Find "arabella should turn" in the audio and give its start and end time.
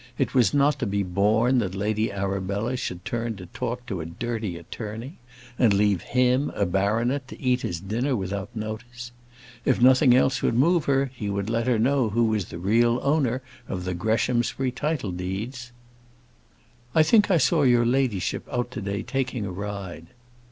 2.11-3.35